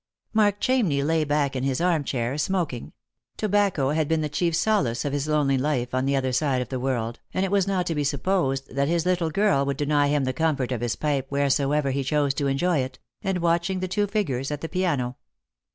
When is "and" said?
7.35-7.45, 13.21-13.43